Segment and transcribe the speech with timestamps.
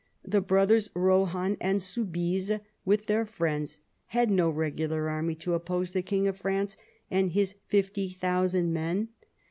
[0.25, 2.53] The brothers Rohan and Soubise,
[2.83, 6.75] with their friends, had no regular army to oppose the King of France
[7.11, 9.09] and his fifty thousand men.